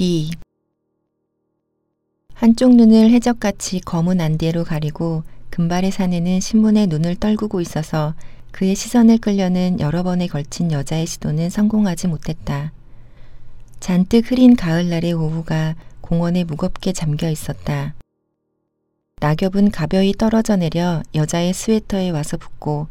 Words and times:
비 0.00 0.30
한쪽 2.32 2.74
눈을 2.74 3.10
해적같이 3.10 3.80
검은 3.80 4.22
안대로 4.22 4.64
가리고 4.64 5.24
금발의 5.50 5.90
사내는 5.90 6.40
신문에 6.40 6.86
눈을 6.86 7.16
떨구고 7.16 7.60
있어서 7.60 8.14
그의 8.50 8.76
시선을 8.76 9.18
끌려는 9.18 9.78
여러 9.78 10.02
번에 10.02 10.26
걸친 10.26 10.72
여자의 10.72 11.04
시도는 11.04 11.50
성공하지 11.50 12.06
못했다. 12.06 12.72
잔뜩 13.78 14.30
흐린 14.30 14.56
가을날의 14.56 15.12
오후가 15.12 15.74
공원에 16.00 16.44
무겁게 16.44 16.94
잠겨 16.94 17.28
있었다. 17.28 17.94
낙엽은 19.20 19.70
가벼이 19.70 20.14
떨어져 20.14 20.56
내려 20.56 21.02
여자의 21.14 21.52
스웨터에 21.52 22.08
와서 22.08 22.38
붙고 22.38 22.86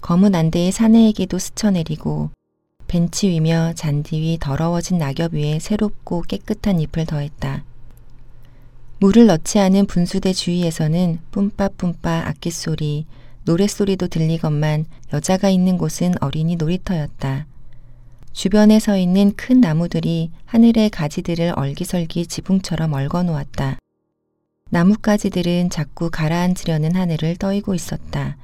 검은 0.00 0.36
안대의 0.36 0.70
사내에게도 0.70 1.40
스쳐내리고 1.40 2.30
벤치 2.92 3.30
위며 3.30 3.72
잔디 3.74 4.20
위 4.20 4.36
더러워진 4.38 4.98
낙엽 4.98 5.32
위에 5.32 5.58
새롭고 5.60 6.20
깨끗한 6.28 6.78
잎을 6.78 7.06
더했다. 7.06 7.64
물을 8.98 9.24
넣지 9.24 9.58
않은 9.60 9.86
분수대 9.86 10.34
주위에서는 10.34 11.20
뿜빠뿜빠 11.30 12.24
악기소리, 12.26 13.06
노랫소리도 13.44 14.08
들리건만 14.08 14.84
여자가 15.14 15.48
있는 15.48 15.78
곳은 15.78 16.16
어린이 16.20 16.56
놀이터였다. 16.56 17.46
주변에 18.34 18.78
서 18.78 18.98
있는 18.98 19.32
큰 19.36 19.62
나무들이 19.62 20.30
하늘의 20.44 20.90
가지들을 20.90 21.54
얼기설기 21.56 22.26
지붕처럼 22.26 22.92
얽어 22.92 23.22
놓았다. 23.22 23.78
나뭇가지들은 24.68 25.70
자꾸 25.70 26.10
가라앉으려는 26.10 26.94
하늘을 26.94 27.36
떠이고 27.36 27.74
있었다. 27.74 28.36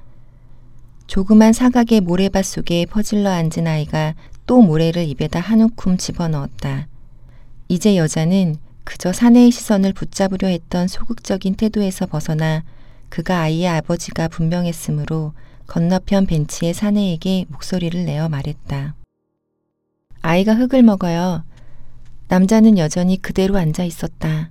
조그만 1.06 1.52
사각의 1.52 2.00
모래밭 2.00 2.44
속에 2.46 2.86
퍼질러 2.86 3.30
앉은 3.30 3.66
아이가 3.66 4.14
또 4.48 4.62
모래를 4.62 5.06
입에다 5.06 5.40
한 5.40 5.60
움큼 5.60 5.98
집어넣었다. 5.98 6.88
이제 7.68 7.98
여자는 7.98 8.56
그저 8.82 9.12
사내의 9.12 9.50
시선을 9.50 9.92
붙잡으려 9.92 10.48
했던 10.48 10.88
소극적인 10.88 11.54
태도에서 11.56 12.06
벗어나 12.06 12.64
그가 13.10 13.42
아이의 13.42 13.68
아버지가 13.68 14.28
분명했으므로 14.28 15.34
건너편 15.66 16.24
벤치의 16.24 16.72
사내에게 16.72 17.44
목소리를 17.48 18.06
내어 18.06 18.30
말했다. 18.30 18.94
아이가 20.22 20.54
흙을 20.54 20.82
먹어요. 20.82 21.44
남자는 22.28 22.78
여전히 22.78 23.20
그대로 23.20 23.58
앉아 23.58 23.84
있었다. 23.84 24.48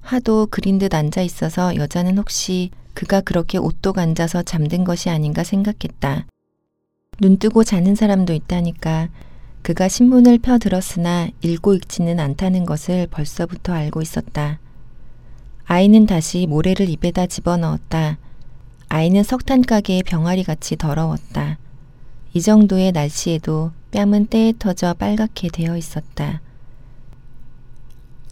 하도 0.00 0.46
그린 0.48 0.78
듯 0.78 0.94
앉아 0.94 1.22
있어서 1.22 1.74
여자는 1.74 2.18
혹시 2.18 2.70
그가 2.94 3.20
그렇게 3.20 3.58
오똑 3.58 3.98
앉아서 3.98 4.44
잠든 4.44 4.84
것이 4.84 5.10
아닌가 5.10 5.42
생각했다. 5.42 6.26
눈 7.20 7.36
뜨고 7.36 7.64
자는 7.64 7.96
사람도 7.96 8.32
있다니까 8.32 9.08
그가 9.62 9.88
신문을 9.88 10.38
펴 10.38 10.58
들었으나 10.58 11.28
읽고 11.42 11.74
읽지는 11.74 12.18
않다는 12.18 12.64
것을 12.64 13.06
벌써부터 13.08 13.72
알고 13.72 14.00
있었다. 14.02 14.58
아이는 15.66 16.06
다시 16.06 16.46
모래를 16.46 16.88
입에다 16.88 17.26
집어넣었다. 17.26 18.18
아이는 18.88 19.22
석탄 19.22 19.62
가게의 19.62 20.02
병아리 20.02 20.42
같이 20.44 20.76
더러웠다. 20.76 21.58
이 22.32 22.40
정도의 22.40 22.92
날씨에도 22.92 23.72
뺨은 23.92 24.26
때에 24.26 24.54
터져 24.58 24.94
빨갛게 24.94 25.48
되어 25.52 25.76
있었다. 25.76 26.40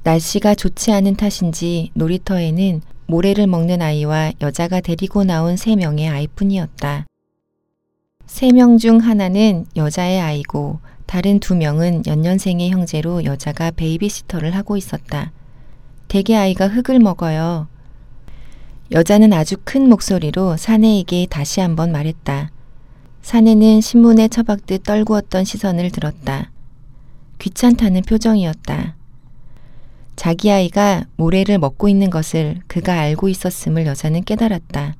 날씨가 0.03 0.55
좋지 0.55 0.93
않은 0.93 1.17
탓인지 1.17 1.91
놀이터에는 1.95 2.81
모래를 3.07 3.47
먹는 3.47 3.83
아이와 3.83 4.33
여자가 4.41 4.81
데리고 4.81 5.25
나온 5.25 5.57
세 5.57 5.77
명의 5.77 6.09
아이뿐이었다. 6.09 7.07
세 8.27 8.53
명 8.53 8.79
중 8.79 8.99
하나는 8.99 9.67
여자의 9.77 10.21
아이고 10.21 10.81
다른 11.09 11.41
두 11.41 11.57
명은 11.57 12.03
연년생의 12.07 12.69
형제로 12.69 13.25
여자가 13.25 13.71
베이비시터를 13.71 14.55
하고 14.55 14.77
있었다. 14.77 15.33
대개 16.07 16.37
아이가 16.37 16.69
흙을 16.69 16.99
먹어요. 16.99 17.67
여자는 18.93 19.33
아주 19.33 19.57
큰 19.65 19.89
목소리로 19.89 20.59
사내에게 20.59 21.27
다시 21.31 21.63
한번 21.63 21.93
말했다. 21.93 22.51
사내는 23.23 23.81
신문에 23.81 24.29
처박듯 24.29 24.83
떨구었던 24.83 25.47
시선을 25.47 25.93
들었다. 25.93 26.51
귀찮다는 27.39 28.03
표정이었다. 28.03 28.95
자기 30.15 30.51
아이가 30.51 31.07
모래를 31.17 31.57
먹고 31.57 31.89
있는 31.89 32.11
것을 32.11 32.61
그가 32.67 33.01
알고 33.01 33.31
있었음을 33.31 33.87
여자는 33.87 34.25
깨달았다. 34.25 34.95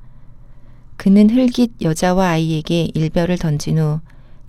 그는 0.97 1.29
흘깃 1.29 1.73
여자와 1.83 2.29
아이에게 2.29 2.89
일별을 2.95 3.37
던진 3.37 3.77
후 3.77 3.99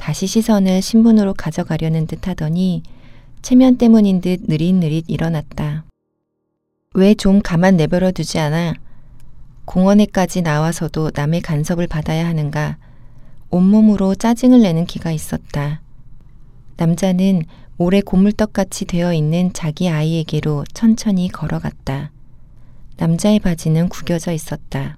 다시 0.00 0.26
시선을 0.26 0.80
신문으로 0.80 1.34
가져가려는 1.34 2.06
듯 2.06 2.26
하더니 2.26 2.82
체면 3.42 3.76
때문인 3.76 4.22
듯 4.22 4.40
느릿느릿 4.48 5.04
일어났다. 5.08 5.84
왜 6.94 7.14
좀 7.14 7.42
가만 7.42 7.76
내버려 7.76 8.10
두지 8.10 8.38
않아? 8.38 8.74
공원에까지 9.66 10.40
나와서도 10.40 11.10
남의 11.14 11.42
간섭을 11.42 11.86
받아야 11.86 12.26
하는가? 12.26 12.78
온몸으로 13.50 14.14
짜증을 14.14 14.62
내는 14.62 14.86
기가 14.86 15.12
있었다. 15.12 15.82
남자는 16.78 17.42
모래 17.76 18.00
고물떡같이 18.00 18.86
되어 18.86 19.12
있는 19.12 19.52
자기 19.52 19.90
아이에게로 19.90 20.64
천천히 20.72 21.28
걸어갔다. 21.28 22.10
남자의 22.96 23.38
바지는 23.38 23.90
구겨져 23.90 24.32
있었다. 24.32 24.96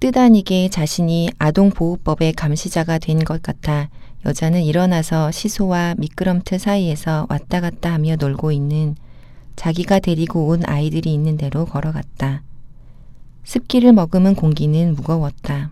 뜻 0.00 0.16
아니게 0.16 0.68
자신이 0.70 1.30
아동보호법의 1.38 2.32
감시자가 2.32 2.98
된 2.98 3.20
것 3.20 3.42
같아 3.42 3.90
여자는 4.24 4.62
일어나서 4.62 5.30
시소와 5.30 5.94
미끄럼틀 5.98 6.58
사이에서 6.58 7.26
왔다 7.28 7.60
갔다 7.60 7.92
하며 7.92 8.16
놀고 8.16 8.50
있는 8.52 8.96
자기가 9.56 9.98
데리고 9.98 10.48
온 10.48 10.62
아이들이 10.64 11.12
있는 11.12 11.36
대로 11.36 11.66
걸어갔다. 11.66 12.42
습기를 13.44 13.92
머금은 13.92 14.34
공기는 14.34 14.94
무거웠다. 14.94 15.70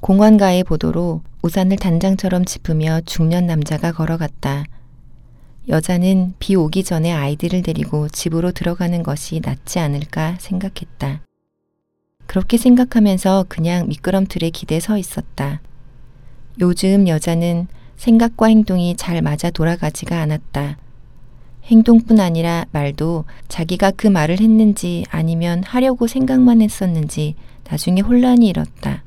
공원가의 0.00 0.64
보도로 0.64 1.22
우산을 1.42 1.76
단장처럼 1.76 2.44
짚으며 2.44 3.00
중년 3.06 3.46
남자가 3.46 3.92
걸어갔다. 3.92 4.64
여자는 5.68 6.34
비 6.40 6.56
오기 6.56 6.82
전에 6.84 7.12
아이들을 7.12 7.62
데리고 7.62 8.08
집으로 8.08 8.50
들어가는 8.52 9.02
것이 9.02 9.40
낫지 9.40 9.78
않을까 9.78 10.36
생각했다. 10.40 11.22
그렇게 12.26 12.56
생각하면서 12.56 13.46
그냥 13.48 13.88
미끄럼틀에 13.88 14.50
기대 14.50 14.80
서 14.80 14.98
있었다. 14.98 15.60
요즘 16.60 17.08
여자는 17.08 17.66
생각과 17.96 18.46
행동이 18.46 18.96
잘 18.96 19.22
맞아 19.22 19.50
돌아가지가 19.50 20.20
않았다. 20.20 20.78
행동뿐 21.64 22.20
아니라 22.20 22.66
말도 22.72 23.24
자기가 23.48 23.92
그 23.92 24.06
말을 24.06 24.40
했는지 24.40 25.04
아니면 25.10 25.62
하려고 25.64 26.06
생각만 26.06 26.60
했었는지 26.60 27.34
나중에 27.68 28.00
혼란이 28.02 28.46
일었다. 28.46 29.02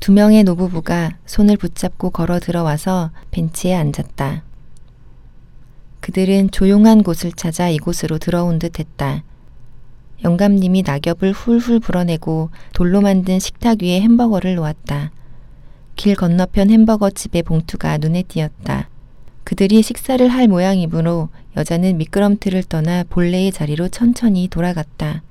두 0.00 0.10
명의 0.10 0.42
노부부가 0.42 1.16
손을 1.26 1.56
붙잡고 1.56 2.10
걸어 2.10 2.40
들어와서 2.40 3.12
벤치에 3.30 3.74
앉았다. 3.74 4.42
그들은 6.00 6.50
조용한 6.50 7.04
곳을 7.04 7.30
찾아 7.30 7.68
이곳으로 7.68 8.18
들어온 8.18 8.58
듯 8.58 8.80
했다. 8.80 9.22
영감님이 10.24 10.82
낙엽을 10.82 11.32
훌훌 11.32 11.80
불어내고 11.80 12.50
돌로 12.72 13.00
만든 13.00 13.38
식탁 13.38 13.82
위에 13.82 14.00
햄버거를 14.00 14.54
놓았다. 14.54 15.10
길 15.96 16.14
건너편 16.14 16.70
햄버거 16.70 17.10
집의 17.10 17.42
봉투가 17.42 17.98
눈에 17.98 18.22
띄었다. 18.22 18.88
그들이 19.44 19.82
식사를 19.82 20.26
할 20.28 20.48
모양이므로 20.48 21.28
여자는 21.56 21.98
미끄럼틀을 21.98 22.62
떠나 22.64 23.04
본래의 23.04 23.52
자리로 23.52 23.88
천천히 23.88 24.48
돌아갔다. 24.48 25.22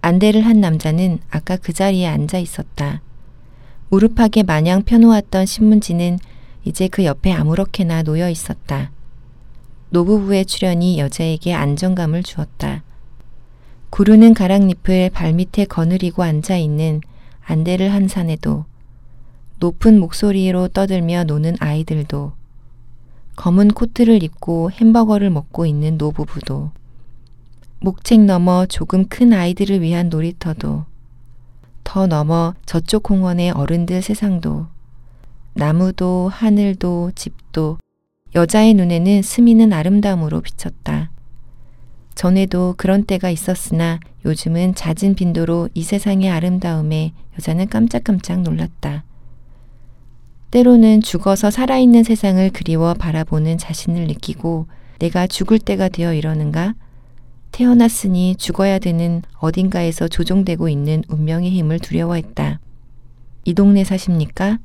안대를 0.00 0.46
한 0.46 0.60
남자는 0.60 1.18
아까 1.30 1.56
그 1.56 1.72
자리에 1.72 2.06
앉아 2.06 2.38
있었다. 2.38 3.02
무릎하게 3.90 4.44
마냥 4.44 4.82
펴놓았던 4.82 5.46
신문지는 5.46 6.18
이제 6.64 6.88
그 6.88 7.04
옆에 7.04 7.32
아무렇게나 7.32 8.02
놓여 8.02 8.30
있었다. 8.30 8.90
노부부의 9.90 10.46
출연이 10.46 10.98
여자에게 10.98 11.52
안정감을 11.52 12.22
주었다. 12.22 12.82
구르는 13.92 14.32
가랑잎을 14.32 15.10
발밑에 15.10 15.66
거느리고 15.66 16.22
앉아 16.22 16.56
있는 16.56 17.02
안대를 17.44 17.92
한 17.92 18.08
사내도 18.08 18.64
높은 19.58 20.00
목소리로 20.00 20.68
떠들며 20.68 21.24
노는 21.24 21.56
아이들도 21.60 22.32
검은 23.36 23.68
코트를 23.68 24.22
입고 24.22 24.70
햄버거를 24.70 25.28
먹고 25.28 25.66
있는 25.66 25.98
노부부도 25.98 26.70
목책 27.80 28.22
너머 28.22 28.64
조금 28.64 29.08
큰 29.08 29.34
아이들을 29.34 29.82
위한 29.82 30.08
놀이터도 30.08 30.86
더 31.84 32.06
넘어 32.06 32.54
저쪽 32.64 33.02
공원의 33.02 33.50
어른들 33.50 34.00
세상도 34.00 34.68
나무도 35.52 36.30
하늘도 36.32 37.12
집도 37.14 37.76
여자의 38.34 38.72
눈에는 38.72 39.20
스미는 39.20 39.74
아름다움으로 39.74 40.40
비쳤다. 40.40 41.11
전에도 42.14 42.74
그런 42.76 43.04
때가 43.04 43.30
있었으나 43.30 44.00
요즘은 44.24 44.74
잦은 44.74 45.14
빈도로 45.14 45.68
이 45.74 45.82
세상의 45.82 46.30
아름다움에 46.30 47.12
여자는 47.34 47.68
깜짝깜짝 47.68 48.42
놀랐다. 48.42 49.04
때로는 50.50 51.00
죽어서 51.00 51.50
살아있는 51.50 52.04
세상을 52.04 52.50
그리워 52.50 52.94
바라보는 52.94 53.56
자신을 53.58 54.06
느끼고 54.06 54.66
내가 54.98 55.26
죽을 55.26 55.58
때가 55.58 55.88
되어 55.88 56.12
이러는가? 56.12 56.74
태어났으니 57.52 58.36
죽어야 58.36 58.78
되는 58.78 59.22
어딘가에서 59.38 60.08
조종되고 60.08 60.68
있는 60.68 61.02
운명의 61.08 61.50
힘을 61.50 61.78
두려워했다. 61.78 62.60
이 63.44 63.54
동네 63.54 63.82
사십니까? 63.84 64.58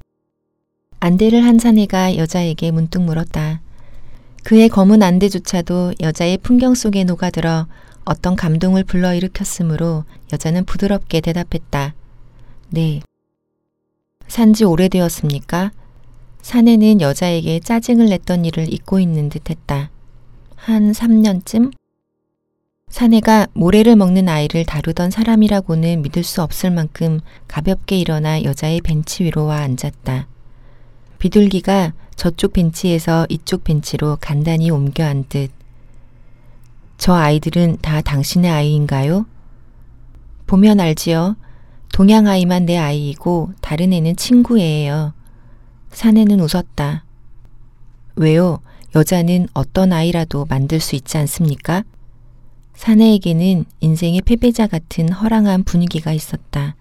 안대를 1.00 1.44
한 1.44 1.60
사내가 1.60 2.18
여자에게 2.18 2.72
문득 2.72 3.02
물었다. 3.02 3.62
그의 4.48 4.70
검은 4.70 5.04
안대조차도 5.04 5.96
여자의 6.00 6.38
풍경 6.38 6.74
속에 6.74 7.04
녹아들어 7.04 7.68
어떤 8.06 8.38
감동을 8.38 8.86
불러일으켰으므로 8.86 10.06
여자는 10.32 10.64
부드럽게 10.64 11.20
대답했다. 11.20 11.94
네. 12.70 13.02
산지 14.30 14.64
오래되었습니까? 14.64 15.72
사내는 16.42 17.02
여자에게 17.02 17.60
짜증을 17.60 18.06
냈던 18.06 18.46
일을 18.46 18.72
잊고 18.74 19.02
있는 19.02 19.28
듯 19.28 19.50
했다. 19.50 19.92
한 20.56 20.94
3년쯤? 20.94 21.74
사내가 22.88 23.48
모래를 23.52 23.98
먹는 23.98 24.30
아이를 24.30 24.64
다루던 24.64 25.12
사람이라고는 25.12 26.04
믿을 26.04 26.24
수 26.24 26.42
없을 26.42 26.72
만큼 26.72 27.20
가볍게 27.50 27.98
일어나 27.98 28.42
여자의 28.44 28.80
벤치 28.80 29.26
위로 29.26 29.44
와 29.44 29.58
앉았다. 29.58 30.30
비둘기가 31.20 31.92
저쪽 32.18 32.54
벤치에서 32.54 33.28
이쪽 33.30 33.64
벤치로 33.64 34.18
간단히 34.20 34.72
옮겨 34.72 35.06
앉듯 35.06 35.52
저 36.98 37.14
아이들은 37.14 37.78
다 37.82 38.02
당신의 38.02 38.50
아이인가요? 38.50 39.28
보면 40.48 40.80
알지요. 40.80 41.38
동양 41.94 42.26
아이만 42.26 42.66
내 42.66 42.76
아이이고 42.76 43.54
다른 43.62 43.94
애는 43.94 44.16
친구예요. 44.16 45.14
사내는 45.92 46.40
웃었다. 46.40 47.06
왜요? 48.16 48.62
여자는 48.96 49.48
어떤 49.54 49.94
아이라도 49.94 50.46
만들 50.46 50.80
수 50.80 50.96
있지 50.96 51.18
않습니까? 51.20 51.84
사내에게는 52.74 53.66
인생의 53.80 54.22
패배자 54.22 54.66
같은 54.66 55.12
허랑한 55.12 55.64
분위기가 55.64 56.14
있었다. 56.14 56.76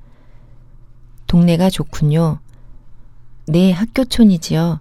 동네가 1.27 1.69
좋군요. 1.69 2.39
네, 3.47 3.71
학교촌이지요. 3.73 4.81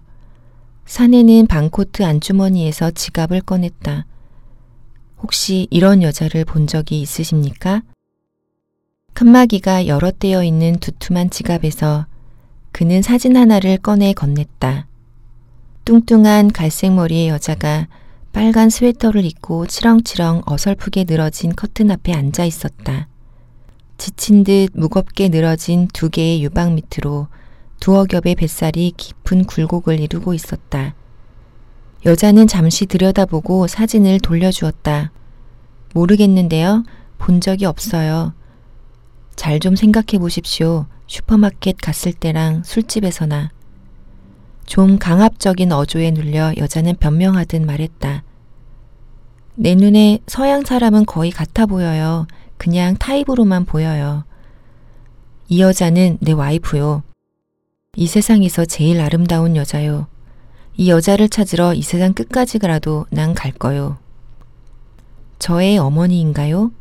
사내는 0.86 1.48
방코트 1.48 2.04
안주머니에서 2.04 2.92
지갑을 2.92 3.40
꺼냈다. 3.40 4.06
혹시 5.20 5.66
이런 5.70 6.00
여자를 6.02 6.44
본 6.44 6.68
적이 6.68 7.00
있으십니까? 7.00 7.82
칸막이가 9.14 9.88
여러 9.88 10.12
떼어 10.12 10.44
있는 10.44 10.76
두툼한 10.78 11.30
지갑에서 11.30 12.06
그는 12.70 13.02
사진 13.02 13.36
하나를 13.36 13.78
꺼내 13.78 14.12
건넸다. 14.12 14.84
뚱뚱한 15.84 16.52
갈색 16.52 16.92
머리의 16.92 17.28
여자가 17.28 17.88
빨간 18.32 18.70
스웨터를 18.70 19.24
입고 19.24 19.66
치렁치렁 19.66 20.42
어설프게 20.46 21.04
늘어진 21.04 21.56
커튼 21.56 21.90
앞에 21.90 22.12
앉아 22.12 22.44
있었다. 22.44 23.08
지친 23.98 24.44
듯 24.44 24.68
무겁게 24.74 25.30
늘어진 25.30 25.88
두 25.92 26.10
개의 26.10 26.44
유방 26.44 26.76
밑으로 26.76 27.26
두어 27.80 28.04
겹의 28.04 28.34
뱃살이 28.36 28.92
깊은 28.96 29.44
굴곡을 29.44 30.00
이루고 30.00 30.34
있었다. 30.34 30.94
여자는 32.04 32.46
잠시 32.46 32.86
들여다보고 32.86 33.66
사진을 33.66 34.20
돌려주었다. 34.20 35.10
모르겠는데요. 35.94 36.84
본 37.18 37.40
적이 37.40 37.66
없어요. 37.66 38.34
잘 39.34 39.60
좀 39.60 39.76
생각해 39.76 40.18
보십시오. 40.18 40.86
슈퍼마켓 41.06 41.76
갔을 41.82 42.12
때랑 42.12 42.62
술집에서나. 42.64 43.50
좀 44.66 44.98
강압적인 44.98 45.72
어조에 45.72 46.10
눌려 46.10 46.54
여자는 46.56 46.96
변명하듯 46.96 47.62
말했다. 47.62 48.24
내 49.54 49.74
눈에 49.74 50.18
서양 50.26 50.64
사람은 50.64 51.06
거의 51.06 51.30
같아 51.30 51.66
보여요. 51.66 52.26
그냥 52.58 52.96
타입으로만 52.96 53.64
보여요. 53.64 54.24
이 55.48 55.60
여자는 55.60 56.18
내 56.20 56.32
와이프요. 56.32 57.02
이 57.96 58.06
세상에서 58.06 58.66
제일 58.66 59.00
아름다운 59.00 59.56
여자요. 59.56 60.06
이 60.76 60.90
여자를 60.90 61.30
찾으러 61.30 61.72
이 61.72 61.80
세상 61.80 62.12
끝까지 62.12 62.58
가라도 62.58 63.06
난 63.10 63.32
갈 63.34 63.52
거요. 63.52 63.96
저의 65.38 65.78
어머니인가요? 65.78 66.72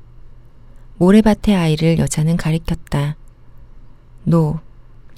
모래밭의 0.98 1.56
아이를 1.56 2.00
여자는 2.00 2.36
가리켰다. 2.36 3.16
노. 4.26 4.60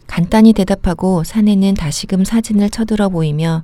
간단히 0.05 0.53
대답하고 0.53 1.23
사내는 1.23 1.73
다시금 1.73 2.23
사진을 2.23 2.69
쳐들어 2.69 3.09
보이며 3.09 3.63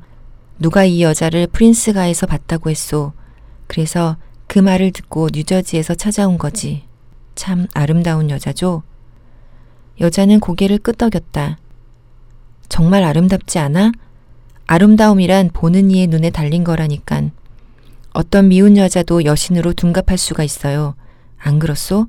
누가 0.59 0.85
이 0.85 1.03
여자를 1.03 1.47
프린스가에서 1.47 2.25
봤다고 2.25 2.69
했소. 2.71 3.13
그래서 3.67 4.17
그 4.47 4.57
말을 4.57 4.91
듣고 4.91 5.29
뉴저지에서 5.31 5.93
찾아온 5.95 6.37
거지. 6.39 6.83
참 7.35 7.67
아름다운 7.73 8.29
여자죠? 8.31 8.81
여자는 10.01 10.39
고개를 10.39 10.79
끄덕였다. 10.79 11.57
정말 12.73 13.03
아름답지 13.03 13.59
않아? 13.59 13.91
아름다움이란 14.65 15.51
보는 15.53 15.91
이의 15.91 16.07
눈에 16.07 16.31
달린 16.31 16.63
거라니깐. 16.63 17.29
어떤 18.13 18.47
미운 18.47 18.77
여자도 18.77 19.25
여신으로 19.25 19.73
둔갑할 19.73 20.17
수가 20.17 20.43
있어요. 20.43 20.95
안 21.37 21.59
그렇소? 21.59 22.07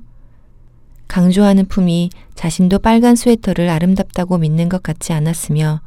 강조하는 1.07 1.67
품이 1.67 2.09
자신도 2.33 2.79
빨간 2.79 3.15
스웨터를 3.15 3.69
아름답다고 3.69 4.39
믿는 4.39 4.67
것 4.67 4.81
같지 4.81 5.13
않았으며 5.13 5.81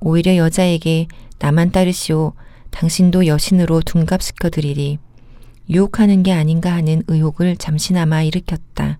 오히려 0.00 0.36
여자에게 0.36 1.06
나만 1.38 1.70
따르시오. 1.70 2.32
당신도 2.72 3.28
여신으로 3.28 3.82
둔갑시켜 3.82 4.50
드리리. 4.50 4.98
유혹하는 5.70 6.24
게 6.24 6.32
아닌가 6.32 6.72
하는 6.72 7.04
의혹을 7.06 7.56
잠시나마 7.56 8.24
일으켰다. 8.24 8.98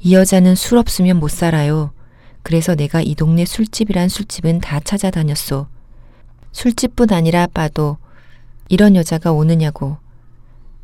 이 0.00 0.14
여자는 0.14 0.54
술 0.54 0.78
없으면 0.78 1.20
못 1.20 1.30
살아요. 1.30 1.92
그래서 2.42 2.74
내가 2.74 3.02
이 3.02 3.14
동네 3.14 3.44
술집이란 3.44 4.08
술집은 4.08 4.60
다 4.60 4.80
찾아다녔소. 4.80 5.66
술집뿐 6.52 7.12
아니라 7.12 7.46
바도 7.46 7.98
이런 8.68 8.96
여자가 8.96 9.32
오느냐고. 9.32 9.98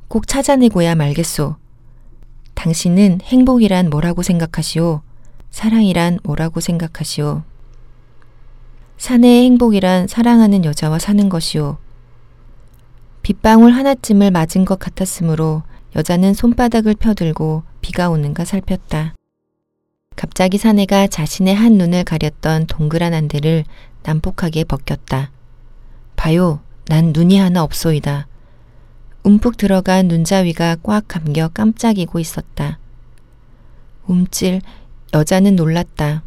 꼭 0.09 0.27
찾아내고야 0.29 0.95
말겠소. 0.95 1.57
당신은 2.55 3.21
행복이란 3.23 3.91
뭐라고 3.91 4.23
생각하시오? 4.23 5.03
사랑이란 5.51 6.21
뭐라고 6.23 6.61
생각하시오? 6.61 7.43
사내의 8.99 9.45
행복이란 9.45 10.07
사랑하는 10.07 10.65
여자와 10.65 10.99
사는 10.99 11.29
것이오. 11.29 11.77
빗방울 13.23 13.73
하나쯤을 13.73 14.31
맞은 14.31 14.65
것 14.65 14.79
같았으므로 14.79 15.65
여자는 15.97 16.33
손바닥을 16.33 16.95
펴들고 16.95 17.65
비가 17.81 18.09
오는가 18.09 18.45
살폈다. 18.45 19.16
갑자기 20.17 20.57
사내가 20.57 21.07
자신의 21.07 21.55
한 21.55 21.75
눈을 21.75 22.05
가렸던 22.05 22.67
동그란 22.67 23.13
안대를 23.13 23.65
난폭하게 24.03 24.65
벗겼다. 24.65 25.31
봐요, 26.17 26.61
난 26.87 27.13
눈이 27.13 27.39
하나 27.39 27.63
없소이다. 27.63 28.27
움푹 29.23 29.59
들어간 29.59 30.09
눈자위가 30.09 30.77
꽉 30.83 31.07
감겨 31.07 31.49
깜짝이고 31.49 32.19
있었다. 32.19 32.79
움찔, 34.07 34.63
여자는 35.13 35.55
놀랐다. 35.55 36.23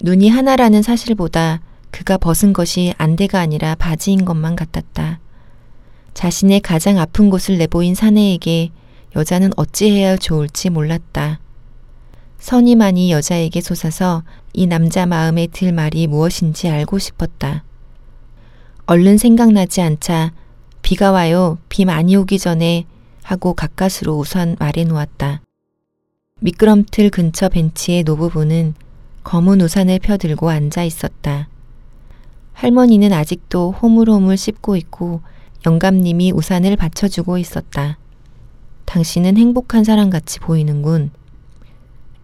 눈이 0.00 0.30
하나라는 0.30 0.82
사실보다 0.82 1.60
그가 1.90 2.16
벗은 2.16 2.52
것이 2.52 2.94
안대가 2.96 3.40
아니라 3.40 3.74
바지인 3.74 4.24
것만 4.24 4.56
같았다. 4.56 5.20
자신의 6.14 6.60
가장 6.60 6.98
아픈 6.98 7.28
곳을 7.28 7.58
내보인 7.58 7.94
사내에게 7.94 8.70
여자는 9.16 9.50
어찌해야 9.56 10.16
좋을지 10.16 10.70
몰랐다. 10.70 11.40
선이만이 12.38 13.10
여자에게 13.10 13.60
솟아서 13.60 14.22
이 14.52 14.66
남자 14.66 15.06
마음에 15.06 15.46
들 15.46 15.72
말이 15.72 16.06
무엇인지 16.06 16.68
알고 16.68 16.98
싶었다. 16.98 17.64
얼른 18.86 19.18
생각나지 19.18 19.82
않자 19.82 20.32
비가 20.80 21.10
와요. 21.10 21.58
비 21.68 21.84
많이 21.84 22.16
오기 22.16 22.38
전에 22.38 22.86
하고 23.22 23.52
가까스로 23.52 24.16
우선 24.16 24.56
말해 24.58 24.84
놓았다. 24.84 25.42
미끄럼틀 26.40 27.10
근처 27.10 27.48
벤치의 27.48 28.04
노부부는 28.04 28.74
검은 29.24 29.60
우산을 29.60 29.98
펴들고 29.98 30.48
앉아 30.48 30.84
있었다. 30.84 31.48
할머니는 32.54 33.12
아직도 33.12 33.72
호물호물 33.72 34.36
씹고 34.36 34.76
있고 34.76 35.20
영감님이 35.66 36.32
우산을 36.32 36.76
받쳐주고 36.76 37.36
있었다. 37.38 37.98
당신은 38.86 39.36
행복한 39.36 39.84
사람 39.84 40.08
같이 40.08 40.38
보이는군. 40.38 41.10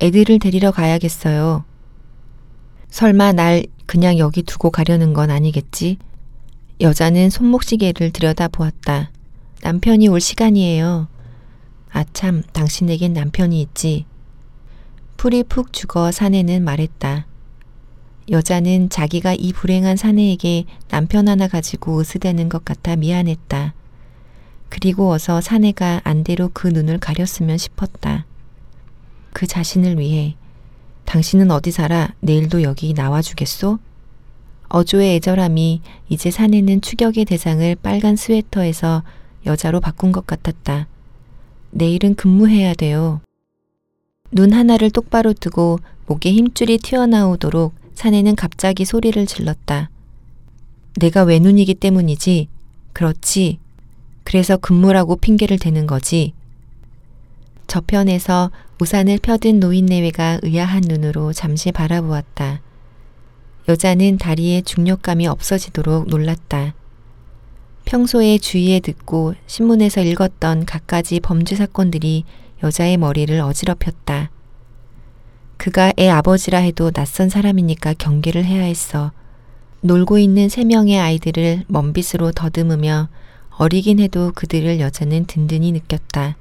애들을 0.05 0.39
데리러 0.39 0.71
가야겠어요. 0.71 1.65
설마 2.91 3.33
날 3.33 3.65
그냥 3.87 4.19
여기 4.19 4.43
두고 4.43 4.71
가려는 4.71 5.15
건 5.15 5.31
아니겠지? 5.31 5.97
여자는 6.83 7.31
손목시계를 7.31 8.11
들여다보았다. 8.11 9.11
남편이 9.63 10.09
올 10.09 10.21
시간이에요. 10.21 11.09
아참, 11.91 12.43
당신에겐 12.53 13.15
남편이 13.15 13.59
있지. 13.63 14.05
풀이 15.17 15.43
푹 15.43 15.73
죽어 15.73 16.13
사내는 16.13 16.65
말했다. 16.65 17.27
여자는 18.31 18.91
자기가 18.91 19.33
이 19.33 19.55
불행한 19.55 19.97
사내에게 19.97 20.67
남편 20.89 21.29
하나 21.29 21.49
가지고 21.49 22.01
으스대는 22.01 22.51
것 22.51 22.63
같아 22.63 22.95
미안했다. 22.97 23.73
그리고 24.69 25.13
어서 25.13 25.41
사내가 25.41 26.03
안대로 26.05 26.51
그 26.53 26.69
눈을 26.69 26.99
가렸으면 26.99 27.57
싶었다. 27.57 28.27
그 29.35 29.47
자신을 29.47 29.99
위해 29.99 30.37
당신은 31.05 31.51
어디 31.51 31.71
살아? 31.71 32.15
내일도 32.21 32.63
여기 32.63 32.95
나와주겠소? 32.95 33.79
어조의 34.69 35.17
애절함이 35.17 35.83
이제 36.09 36.31
사내는 36.31 36.81
추격의 36.81 37.27
대상을 37.27 37.77
빨간 37.83 38.17
스웨터에서 38.17 39.03
여자로 39.45 39.81
바꾼 39.81 40.13
것 40.13 40.27
같았다. 40.27 40.87
내일은 41.71 42.15
근무해야 42.15 42.73
돼요. 42.75 43.21
눈 44.31 44.53
하나를 44.53 44.91
똑바로 44.91 45.33
뜨고 45.35 45.81
목에 46.07 46.33
힘줄이 46.33 46.79
튀어나오도록 46.79 47.75
사내는 47.95 48.37
갑자기 48.37 48.85
소리를 48.85 49.27
질렀다. 49.27 49.91
내가 50.99 51.25
외눈이기 51.25 51.75
때문이지. 51.75 52.49
그렇지. 52.93 53.59
그래서 54.23 54.57
근무라고 54.57 55.17
핑계를 55.17 55.59
대는 55.59 55.87
거지. 55.87 56.33
저편에서 57.67 58.51
우산을 58.81 59.19
펴든 59.23 59.61
노인네외가 59.61 60.41
의아한 60.43 60.83
눈으로 60.87 61.33
잠시 61.33 61.71
바라보았다. 61.71 62.61
여자는 63.69 64.19
다리에 64.19 64.63
중력감이 64.63 65.27
없어지도록 65.27 66.09
놀랐다. 66.09 66.75
평소에 67.85 68.39
주위에 68.39 68.81
듣고 68.81 69.35
신문에서 69.47 70.03
읽었던 70.03 70.67
갖가지 70.67 71.21
범죄 71.21 71.55
사건들이 71.55 72.25
여자의 72.63 72.97
머리를 72.97 73.39
어지럽혔다. 73.41 74.31
그가 75.57 75.93
애 75.99 76.09
아버지라 76.09 76.59
해도 76.59 76.91
낯선 76.91 77.29
사람이니까 77.29 77.95
경계를 77.95 78.45
해야 78.45 78.65
했어. 78.65 79.13
놀고 79.83 80.19
있는 80.19 80.49
세 80.49 80.65
명의 80.65 80.99
아이들을 80.99 81.65
먼빛으로 81.69 82.33
더듬으며 82.33 83.09
어리긴 83.51 84.01
해도 84.01 84.33
그들을 84.35 84.81
여자는 84.81 85.27
든든히 85.27 85.73
느꼈다. 85.73 86.37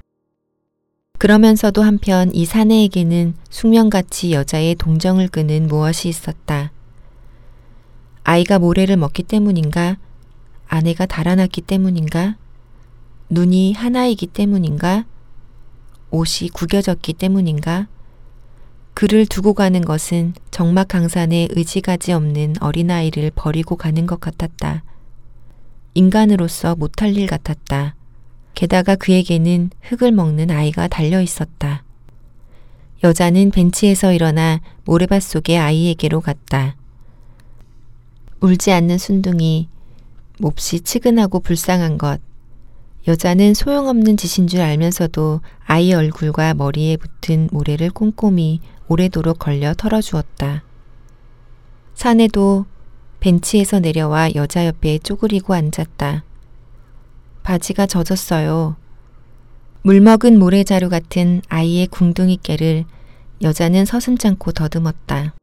그러면서도 1.24 1.82
한편 1.82 2.36
이 2.36 2.44
사내에게는 2.44 3.36
숙명같이 3.50 4.34
여자의 4.34 4.76
동정을 4.76 5.30
끄는 5.30 5.70
무엇이 5.70 6.10
있었다. 6.10 6.74
아이가 8.26 8.60
모래를 8.60 8.98
먹기 8.98 9.24
때문인가? 9.24 9.96
아내가 10.68 11.06
달아났기 11.06 11.62
때문인가? 11.62 12.36
눈이 13.30 13.72
하나이기 13.72 14.28
때문인가? 14.28 15.06
옷이 16.12 16.50
구겨졌기 16.50 17.14
때문인가? 17.14 17.88
그를 18.94 19.26
두고 19.26 19.54
가는 19.54 19.80
것은 19.80 20.34
정막 20.52 20.90
강산에 20.90 21.48
의지가지 21.52 22.12
없는 22.12 22.56
어린아이를 22.60 23.32
버리고 23.34 23.78
가는 23.78 24.06
것 24.06 24.20
같았다. 24.20 24.84
인간으로서 25.94 26.76
못할 26.76 27.16
일 27.16 27.28
같았다. 27.28 27.96
게다가 28.54 28.96
그에게는 28.96 29.72
흙을 29.82 30.12
먹는 30.12 30.52
아이가 30.52 30.88
달려 30.88 31.22
있었다. 31.22 31.84
여자는 33.04 33.52
벤치에서 33.52 34.14
일어나 34.14 34.62
모래밭 34.86 35.22
속의 35.22 35.58
아이에게로 35.58 36.22
갔다. 36.22 36.76
울지 38.40 38.72
않는 38.72 38.98
순둥이, 38.98 39.68
몹시 40.40 40.82
치근하고 40.82 41.40
불쌍한 41.40 41.98
것. 41.98 42.22
여자는 43.08 43.54
소용없는 43.54 44.16
짓인 44.16 44.48
줄 44.48 44.62
알면서도 44.62 45.42
아이 45.66 45.94
얼굴과 45.94 46.54
머리에 46.54 46.96
붙은 46.96 47.50
모래를 47.52 47.90
꼼꼼히 47.90 48.62
오래도록 48.88 49.40
걸려 49.40 49.74
털어주었다. 49.74 50.64
사내도 51.96 52.66
벤치에서 53.20 53.80
내려와 53.80 54.36
여자 54.36 54.66
옆에 54.66 55.00
쪼그리고 55.00 55.54
앉았다. 55.54 56.24
바지가 57.44 57.86
젖었어요. 57.86 58.76
물먹은 59.84 60.40
모래자루 60.40 60.90
같은 60.90 61.42
아이의 61.50 61.88
궁둥이 61.88 62.40
깨를 62.42 62.86
여자는 63.42 63.86
서슴찮고 63.86 64.54
더듬었다. 64.54 65.34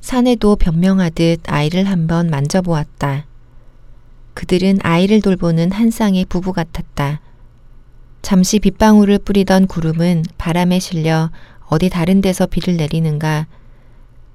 사내도 0.00 0.56
변명하듯 0.56 1.40
아이를 1.50 1.84
한번 1.84 2.28
만져보았다. 2.28 3.24
그들은 4.34 4.78
아이를 4.82 5.22
돌보는 5.22 5.72
한 5.72 5.90
쌍의 5.90 6.26
부부 6.26 6.52
같았다. 6.52 7.22
잠시 8.20 8.58
빗방울을 8.58 9.20
뿌리던 9.20 9.66
구름은 9.66 10.24
바람에 10.36 10.78
실려 10.78 11.30
어디 11.68 11.88
다른 11.88 12.20
데서 12.20 12.46
비를 12.46 12.76
내리는가 12.76 13.46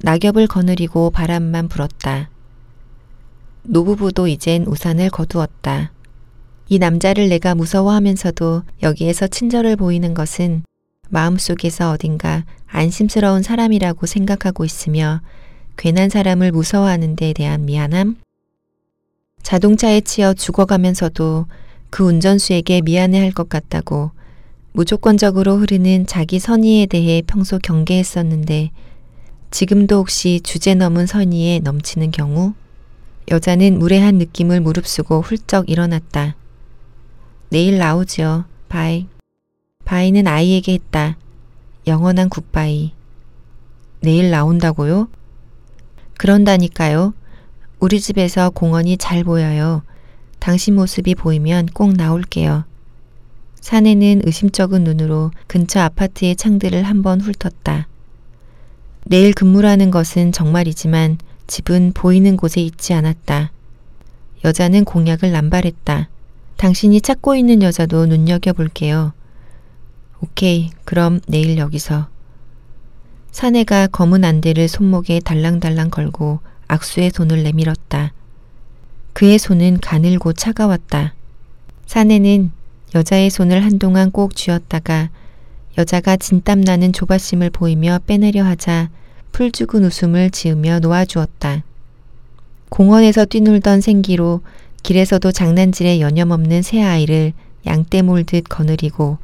낙엽을 0.01 0.48
거느리고 0.48 1.12
바람만 1.12 1.68
불었다. 1.68 2.29
노부부도 3.63 4.27
이젠 4.27 4.65
우산을 4.65 5.10
거두었다. 5.10 5.91
이 6.72 6.78
남자를 6.78 7.30
내가 7.30 7.56
무서워하면서도 7.56 8.62
여기에서 8.84 9.26
친절을 9.26 9.76
보이는 9.76 10.14
것은 10.14 10.62
마음속에서 11.10 11.90
어딘가 11.90 12.46
안심스러운 12.68 13.42
사람이라고 13.42 14.06
생각하고 14.06 14.66
있으며 14.66 15.22
괜한 15.78 16.10
사람을 16.10 16.52
무서워하는 16.52 17.16
데 17.16 17.34
대한 17.34 17.66
미안함? 17.66 18.18
자동차에 19.42 20.02
치여 20.02 20.36
죽어가면서도 20.36 21.48
그 21.90 22.04
운전수에게 22.04 22.82
미안해할 22.82 23.32
것 23.32 23.50
같다고 23.50 24.12
무조건적으로 24.72 25.58
흐르는 25.58 26.06
자기 26.06 26.38
선의에 26.38 26.86
대해 26.86 27.24
평소 27.26 27.58
경계했었는데 27.58 28.70
지금도 29.50 29.98
혹시 29.98 30.40
주제 30.44 30.76
넘은 30.76 31.08
선의에 31.08 31.62
넘치는 31.64 32.12
경우? 32.12 32.54
여자는 33.32 33.80
무례한 33.80 34.20
느낌을 34.20 34.62
무릅쓰고 34.62 35.22
훌쩍 35.22 35.68
일어났다. 35.68 36.36
내일 37.51 37.79
나오지요. 37.79 38.46
Bye. 38.68 39.08
Bye는 39.84 40.28
아이에게 40.27 40.74
했다. 40.74 41.18
영원한 41.88 42.29
goodbye. 42.30 42.94
내일 44.01 44.29
나온다고요? 44.29 45.10
그런다니까요. 46.20 47.15
우리 47.79 48.00
집에서 48.00 48.51
공원이 48.51 48.98
잘 48.98 49.24
보여요. 49.24 49.82
당신 50.38 50.75
모습이 50.75 51.15
보이면 51.15 51.68
꼭 51.74 51.94
나올게요. 51.94 52.65
사내는 53.60 54.22
의심쩍은 54.25 54.84
눈으로 54.84 55.32
근처 55.48 55.79
아파트의 55.79 56.36
창들을 56.36 56.84
한번 56.84 57.20
훑었다. 57.20 57.88
내일 59.06 59.34
근무라는 59.34 59.89
것은 59.89 60.32
정말이지만 60.34 61.18
집은 61.48 61.94
보이는 61.96 62.38
곳에 62.38 62.62
있지 62.62 62.94
않았다. 62.94 63.51
여자는 64.46 64.86
공약을 64.86 65.32
남발했다. 65.32 66.10
당신이 66.60 67.00
찾고 67.00 67.38
있는 67.38 67.62
여자도 67.62 68.08
눈여겨볼게요. 68.08 69.13
오케이, 70.20 70.72
그럼 70.84 71.22
내일 71.25 71.58
여기서. 71.58 72.10
사내가 73.32 73.88
검은 73.88 74.25
안대를 74.25 74.68
손목에 74.68 75.22
달랑달랑 75.22 75.89
걸고 75.89 76.42
악수의 76.68 77.12
손을 77.12 77.44
내밀었다. 77.44 78.12
그의 79.13 79.39
손은 79.39 79.80
가늘고 79.80 80.34
차가웠다. 80.34 81.13
사내는 81.86 82.51
여자의 82.94 83.30
손을 83.30 83.63
한동안 83.63 84.12
꼭 84.12 84.36
쥐었다가 84.36 85.12
여자가 85.78 86.18
진땀나는 86.18 86.92
조바심을 86.92 87.51
보이며 87.51 88.00
빼내려 88.06 88.44
하자 88.44 88.89
풀죽은 89.32 89.86
웃음을 89.86 90.30
지으며 90.30 90.80
놓아주었다. 90.80 91.63
공원에서 92.68 93.24
뛰놀던 93.24 93.80
생기로 93.80 94.42
길에서도 94.84 95.32
장난질에 95.32 96.00
여념없는 96.00 96.62
새 96.62 96.82
아이를 96.82 97.34
양떼 97.66 98.02
몰듯 98.02 98.46
거느리고 98.50 99.18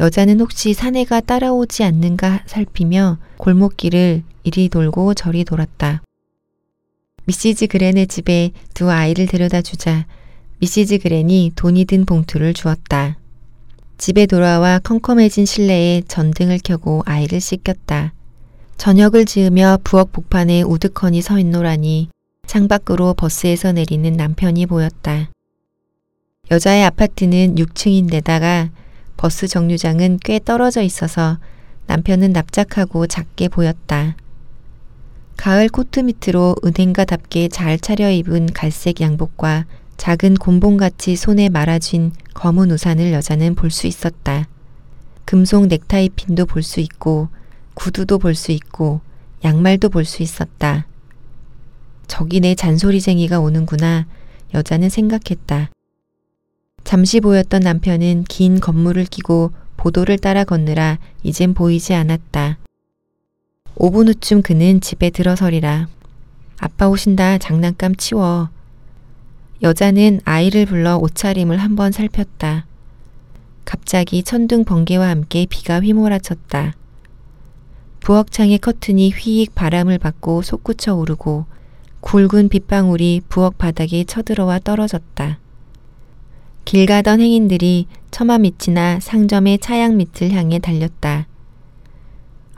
여자는 0.00 0.40
혹시 0.40 0.74
사내가 0.74 1.20
따라오지 1.20 1.84
않는가 1.84 2.42
살피며 2.46 3.18
골목길을 3.36 4.22
이리 4.42 4.68
돌고 4.68 5.14
저리 5.14 5.44
돌았다. 5.44 6.02
미시즈 7.26 7.68
그렌의 7.68 8.06
집에 8.06 8.50
두 8.74 8.90
아이를 8.90 9.26
데려다 9.26 9.62
주자 9.62 10.06
미시즈 10.58 10.98
그렌이 10.98 11.52
돈이 11.56 11.84
든 11.86 12.04
봉투를 12.04 12.54
주었다. 12.54 13.18
집에 13.96 14.26
돌아와 14.26 14.78
컴컴해진 14.80 15.46
실내에 15.46 16.02
전등을 16.08 16.58
켜고 16.62 17.02
아이를 17.06 17.40
씻겼다. 17.40 18.12
저녁을 18.76 19.24
지으며 19.24 19.78
부엌 19.84 20.12
복판에 20.12 20.62
우드컨이 20.62 21.22
서 21.22 21.38
있노라니 21.38 22.08
창밖으로 22.54 23.14
버스에서 23.14 23.72
내리는 23.72 24.12
남편이 24.12 24.66
보였다. 24.66 25.28
여자의 26.52 26.84
아파트는 26.84 27.56
6층인데다가 27.56 28.70
버스 29.16 29.48
정류장은 29.48 30.20
꽤 30.22 30.38
떨어져 30.38 30.82
있어서 30.82 31.38
남편은 31.88 32.30
납작하고 32.30 33.08
작게 33.08 33.48
보였다. 33.48 34.14
가을 35.36 35.68
코트 35.68 35.98
밑으로 35.98 36.54
은행가답게 36.64 37.48
잘 37.48 37.76
차려입은 37.76 38.52
갈색 38.52 39.00
양복과 39.00 39.66
작은 39.96 40.34
곤봉같이 40.34 41.16
손에 41.16 41.48
말아쥔 41.48 42.12
검은 42.34 42.70
우산을 42.70 43.12
여자는 43.12 43.56
볼 43.56 43.72
수 43.72 43.88
있었다. 43.88 44.46
금속 45.24 45.66
넥타이 45.66 46.10
핀도 46.10 46.46
볼 46.46 46.62
수 46.62 46.78
있고 46.78 47.30
구두도 47.74 48.20
볼 48.20 48.36
수 48.36 48.52
있고 48.52 49.00
양말도 49.42 49.88
볼 49.88 50.04
수 50.04 50.22
있었다. 50.22 50.86
저기 52.06 52.40
내 52.40 52.54
잔소리쟁이가 52.54 53.40
오는구나 53.40 54.06
여자는 54.54 54.88
생각했다. 54.88 55.70
잠시 56.84 57.20
보였던 57.20 57.62
남편은 57.62 58.24
긴 58.28 58.60
건물을 58.60 59.04
끼고 59.06 59.52
보도를 59.76 60.18
따라 60.18 60.44
걷느라 60.44 60.98
이젠 61.22 61.54
보이지 61.54 61.94
않았다. 61.94 62.58
5분 63.76 64.08
후쯤 64.08 64.42
그는 64.42 64.80
집에 64.80 65.10
들어서리라. 65.10 65.88
아빠 66.58 66.88
오신다. 66.88 67.38
장난감 67.38 67.96
치워. 67.96 68.48
여자는 69.62 70.20
아이를 70.24 70.66
불러 70.66 70.96
옷차림을 70.98 71.58
한번 71.58 71.90
살폈다. 71.90 72.66
갑자기 73.64 74.22
천둥 74.22 74.64
번개와 74.64 75.08
함께 75.08 75.46
비가 75.46 75.80
휘몰아쳤다. 75.80 76.74
부엌창의 78.00 78.58
커튼이 78.58 79.10
휘익 79.10 79.54
바람을 79.54 79.98
받고 79.98 80.42
솟구쳐 80.42 80.94
오르고 80.94 81.46
굵은 82.04 82.50
빗방울이 82.50 83.22
부엌 83.30 83.56
바닥에 83.56 84.04
쳐들어와 84.04 84.58
떨어졌다. 84.58 85.38
길 86.66 86.86
가던 86.86 87.20
행인들이 87.20 87.86
처마 88.10 88.36
밑이나 88.38 89.00
상점의 89.00 89.58
차양 89.58 89.96
밑을 89.96 90.30
향해 90.32 90.58
달렸다. 90.58 91.26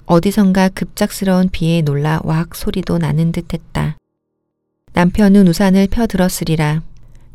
어디선가 0.06 0.70
급작스러운 0.70 1.48
비에 1.48 1.80
놀라 1.82 2.20
왁 2.24 2.56
소리도 2.56 2.98
나는 2.98 3.30
듯 3.30 3.54
했다. 3.54 3.96
남편은 4.94 5.46
우산을 5.46 5.86
펴들었으리라. 5.92 6.82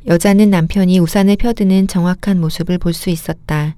여자는 0.07 0.49
남편이 0.49 0.99
우산을 0.99 1.37
펴드는 1.37 1.87
정확한 1.87 2.41
모습을 2.41 2.77
볼 2.77 2.93
수 2.93 3.09
있었다. 3.09 3.77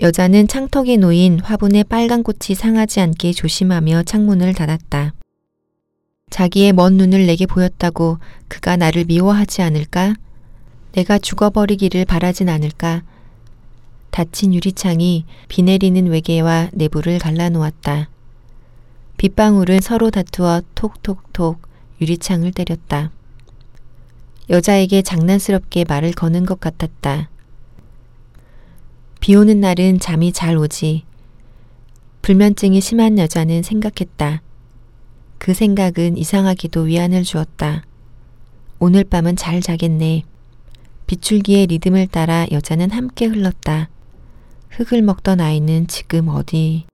여자는 0.00 0.48
창턱에 0.48 0.96
놓인 0.96 1.38
화분의 1.38 1.84
빨간 1.84 2.24
꽃이 2.24 2.56
상하지 2.56 3.00
않게 3.00 3.32
조심하며 3.32 4.02
창문을 4.02 4.52
닫았다. 4.54 5.12
자기의 6.32 6.72
먼 6.72 6.96
눈을 6.96 7.26
내게 7.26 7.44
보였다고 7.44 8.16
그가 8.48 8.78
나를 8.78 9.04
미워하지 9.04 9.60
않을까? 9.60 10.14
내가 10.92 11.18
죽어버리기를 11.18 12.06
바라진 12.06 12.48
않을까? 12.48 13.02
닫힌 14.10 14.54
유리창이 14.54 15.26
비 15.48 15.62
내리는 15.62 16.06
외계와 16.06 16.70
내부를 16.72 17.18
갈라놓았다. 17.18 18.08
빗방울은 19.18 19.82
서로 19.82 20.10
다투어 20.10 20.62
톡톡톡 20.74 21.60
유리창을 22.00 22.52
때렸다. 22.52 23.10
여자에게 24.48 25.02
장난스럽게 25.02 25.84
말을 25.86 26.12
거는 26.12 26.46
것 26.46 26.60
같았다. 26.60 27.28
비 29.20 29.34
오는 29.34 29.60
날은 29.60 30.00
잠이 30.00 30.32
잘 30.32 30.56
오지. 30.56 31.04
불면증이 32.22 32.80
심한 32.80 33.18
여자는 33.18 33.62
생각했다. 33.62 34.40
그 35.42 35.54
생각은 35.54 36.16
이상하게도 36.16 36.82
위안을 36.82 37.24
주었다. 37.24 37.82
오늘 38.78 39.02
밤은 39.02 39.34
잘 39.34 39.60
자겠네. 39.60 40.22
비출기의 41.08 41.66
리듬을 41.66 42.06
따라 42.06 42.46
여자는 42.52 42.92
함께 42.92 43.26
흘렀다. 43.26 43.88
흙을 44.70 45.02
먹던 45.02 45.40
아이는 45.40 45.88
지금 45.88 46.28
어디? 46.28 46.84